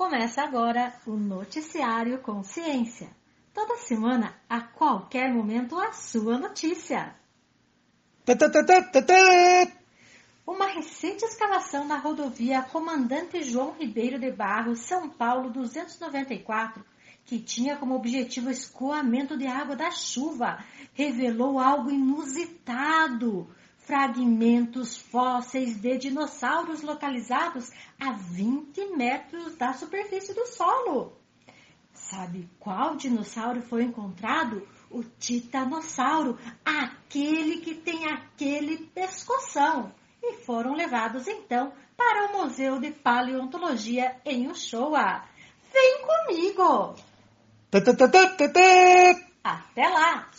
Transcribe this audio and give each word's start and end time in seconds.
Começa 0.00 0.42
agora 0.42 0.94
o 1.06 1.10
Noticiário 1.10 2.22
Consciência. 2.22 3.10
Toda 3.52 3.76
semana, 3.76 4.34
a 4.48 4.58
qualquer 4.62 5.30
momento, 5.30 5.78
a 5.78 5.92
sua 5.92 6.38
notícia. 6.38 7.14
Uma 10.46 10.68
recente 10.68 11.22
escavação 11.26 11.86
na 11.86 11.98
rodovia 11.98 12.62
Comandante 12.62 13.42
João 13.42 13.72
Ribeiro 13.78 14.18
de 14.18 14.32
Barros, 14.32 14.78
São 14.78 15.10
Paulo 15.10 15.50
294, 15.50 16.82
que 17.26 17.38
tinha 17.38 17.76
como 17.76 17.94
objetivo 17.94 18.48
o 18.48 18.50
escoamento 18.50 19.36
de 19.36 19.46
água 19.46 19.76
da 19.76 19.90
chuva, 19.90 20.64
revelou 20.94 21.58
algo 21.58 21.90
inusitado 21.90 23.54
fragmentos 23.90 24.98
fósseis 24.98 25.74
de 25.74 25.98
dinossauros 25.98 26.80
localizados 26.80 27.72
a 28.00 28.12
20 28.12 28.96
metros 28.96 29.56
da 29.56 29.72
superfície 29.72 30.32
do 30.32 30.46
solo. 30.46 31.12
Sabe 31.92 32.48
qual 32.60 32.94
dinossauro 32.94 33.60
foi 33.62 33.82
encontrado? 33.82 34.64
O 34.88 35.02
titanossauro, 35.02 36.38
aquele 36.64 37.56
que 37.56 37.74
tem 37.74 38.06
aquele 38.06 38.78
pescoção. 38.94 39.92
E 40.22 40.34
foram 40.44 40.74
levados 40.74 41.26
então 41.26 41.72
para 41.96 42.28
o 42.28 42.42
Museu 42.42 42.78
de 42.78 42.92
Paleontologia 42.92 44.20
em 44.24 44.48
Ushuaia. 44.48 45.24
Vem 45.72 46.02
comigo! 46.06 46.94
Até 49.42 49.88
lá! 49.88 50.30